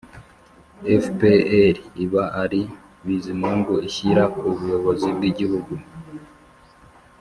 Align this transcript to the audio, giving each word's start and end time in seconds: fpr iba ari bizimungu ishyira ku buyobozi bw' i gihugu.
fpr 1.03 1.75
iba 2.03 2.23
ari 2.43 2.61
bizimungu 3.05 3.73
ishyira 3.87 4.23
ku 4.37 4.43
buyobozi 4.57 5.07
bw' 5.15 5.25
i 5.29 5.31
gihugu. 5.39 5.73